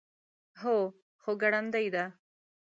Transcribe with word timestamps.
هو، 0.61 0.77
خو 1.21 1.31
ګړندۍ 1.41 1.87
ده 1.95 2.05